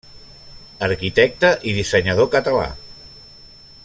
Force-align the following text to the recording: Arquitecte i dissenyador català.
Arquitecte 0.87 1.51
i 1.71 1.75
dissenyador 1.81 2.31
català. 2.39 2.67